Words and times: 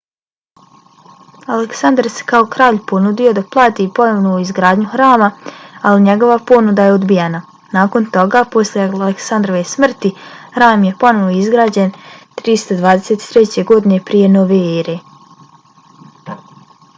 aleksandar 1.55 2.07
se 2.13 2.23
kao 2.31 2.47
kralj 2.55 2.79
ponudio 2.91 3.33
da 3.39 3.43
plati 3.55 3.85
ponovnu 3.99 4.31
izgradnju 4.45 4.87
hrama 4.95 5.27
ali 5.91 6.01
njegova 6.07 6.37
ponuda 6.53 6.87
je 6.89 6.95
odbijena. 6.97 7.41
nakon 7.79 8.07
toga 8.17 8.41
posle 8.57 8.87
aleksandrove 8.89 9.63
smrti 9.75 10.13
hram 10.59 10.87
je 10.91 10.95
ponovo 11.07 11.37
izgrađen 11.43 11.93
323. 12.45 13.65
godine 13.73 14.03
prije 14.13 14.35
nove 14.41 14.63
ere 14.83 14.97